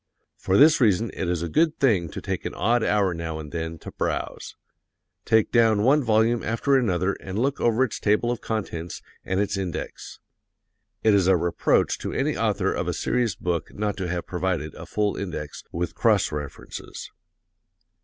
For 0.35 0.57
this 0.57 0.81
reason 0.81 1.11
it 1.13 1.29
is 1.29 1.43
a 1.43 1.47
good 1.47 1.77
thing 1.79 2.09
to 2.09 2.21
take 2.21 2.43
an 2.43 2.55
odd 2.55 2.83
hour 2.83 3.13
now 3.13 3.37
and 3.37 3.51
then 3.51 3.77
to 3.85 3.91
browse. 3.91 4.55
Take 5.25 5.51
down 5.51 5.83
one 5.83 6.03
volume 6.03 6.41
after 6.41 6.75
another 6.75 7.13
and 7.19 7.37
look 7.37 7.61
over 7.61 7.83
its 7.83 7.99
table 7.99 8.31
of 8.31 8.41
contents 8.41 9.03
and 9.23 9.39
its 9.39 9.57
index. 9.57 10.19
(It 11.03 11.13
is 11.13 11.27
a 11.27 11.37
reproach 11.37 11.99
to 11.99 12.13
any 12.13 12.35
author 12.35 12.73
of 12.73 12.87
a 12.87 12.93
serious 12.95 13.35
book 13.35 13.75
not 13.75 13.95
to 13.97 14.07
have 14.07 14.25
provided 14.25 14.73
a 14.73 14.87
full 14.87 15.15
index, 15.15 15.63
with 15.71 15.93
cross 15.93 16.31
references.) 16.31 17.11